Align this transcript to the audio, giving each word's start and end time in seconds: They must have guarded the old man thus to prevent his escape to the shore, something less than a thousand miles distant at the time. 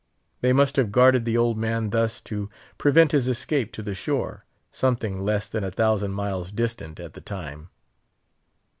They 0.41 0.51
must 0.51 0.77
have 0.77 0.91
guarded 0.91 1.25
the 1.25 1.37
old 1.37 1.59
man 1.59 1.91
thus 1.91 2.21
to 2.21 2.49
prevent 2.79 3.11
his 3.11 3.27
escape 3.27 3.71
to 3.73 3.83
the 3.83 3.93
shore, 3.93 4.47
something 4.71 5.19
less 5.21 5.47
than 5.47 5.63
a 5.63 5.69
thousand 5.69 6.13
miles 6.13 6.51
distant 6.51 6.99
at 6.99 7.13
the 7.13 7.21
time. 7.21 7.69